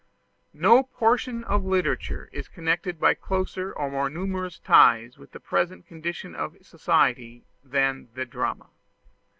[0.55, 5.85] No portion of literature is connected by closer or more numerous ties with the present
[5.85, 8.71] condition of society than the drama.